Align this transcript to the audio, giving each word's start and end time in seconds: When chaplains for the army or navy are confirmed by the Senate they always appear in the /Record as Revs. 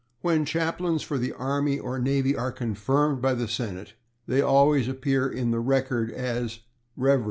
When 0.21 0.45
chaplains 0.45 1.03
for 1.03 1.19
the 1.19 1.31
army 1.33 1.77
or 1.77 1.99
navy 1.99 2.35
are 2.35 2.51
confirmed 2.51 3.21
by 3.21 3.35
the 3.35 3.47
Senate 3.47 3.93
they 4.25 4.41
always 4.41 4.87
appear 4.87 5.29
in 5.29 5.51
the 5.51 5.61
/Record 5.61 6.11
as 6.11 6.61
Revs. 6.97 7.19